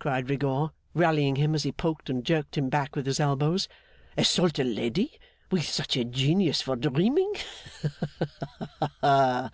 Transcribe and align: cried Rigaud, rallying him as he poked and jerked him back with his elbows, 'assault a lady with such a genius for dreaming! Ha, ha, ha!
cried 0.00 0.28
Rigaud, 0.28 0.72
rallying 0.92 1.36
him 1.36 1.54
as 1.54 1.62
he 1.62 1.70
poked 1.70 2.10
and 2.10 2.24
jerked 2.24 2.58
him 2.58 2.68
back 2.68 2.96
with 2.96 3.06
his 3.06 3.20
elbows, 3.20 3.68
'assault 4.18 4.58
a 4.58 4.64
lady 4.64 5.20
with 5.52 5.64
such 5.68 5.96
a 5.96 6.02
genius 6.04 6.60
for 6.60 6.74
dreaming! 6.74 7.32
Ha, 7.82 7.90
ha, 8.80 8.90
ha! 9.00 9.50